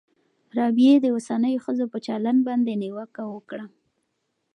رابعې 0.57 0.93
د 1.01 1.05
اوسنیو 1.15 1.63
ښځو 1.65 1.85
په 1.93 1.97
چلند 2.07 2.39
باندې 2.47 2.79
نیوکه 2.81 3.23
وکړه. 3.33 3.65